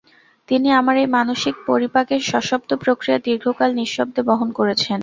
[0.49, 4.99] তিনি আমার এই মানসিক পরিপাকের সশব্দ প্রক্রিয়া দীর্ঘকাল নিঃশব্দে বহন করেছেন।